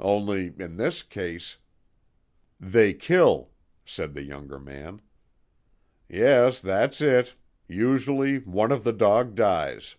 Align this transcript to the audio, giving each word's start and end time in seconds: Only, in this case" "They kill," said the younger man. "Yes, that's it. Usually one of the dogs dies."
Only, 0.00 0.50
in 0.58 0.78
this 0.78 1.02
case" 1.02 1.58
"They 2.74 2.94
kill," 2.94 3.50
said 3.84 4.14
the 4.14 4.22
younger 4.22 4.58
man. 4.58 5.02
"Yes, 6.08 6.58
that's 6.62 7.02
it. 7.02 7.34
Usually 7.68 8.38
one 8.38 8.72
of 8.72 8.82
the 8.82 8.94
dogs 8.94 9.34
dies." 9.34 9.96